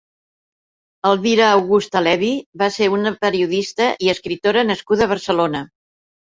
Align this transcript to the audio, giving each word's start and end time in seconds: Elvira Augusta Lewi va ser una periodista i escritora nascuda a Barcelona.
Elvira 1.09 1.49
Augusta 1.57 2.01
Lewi 2.07 2.31
va 2.63 2.71
ser 2.79 2.89
una 2.97 3.13
periodista 3.27 3.93
i 4.09 4.13
escritora 4.17 4.67
nascuda 4.73 5.09
a 5.09 5.13
Barcelona. 5.17 5.67